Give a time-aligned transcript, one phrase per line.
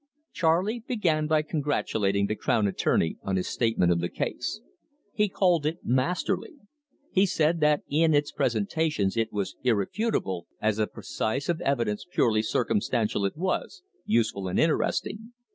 [0.33, 4.59] Charley began by congratulating the crown attorney on his statement of the case.
[5.13, 6.53] He called it masterly;
[7.11, 12.41] he said that in its presentations it was irrefutable; as a precis of evidence purely
[12.41, 15.33] circumstantial it was useful and interesting.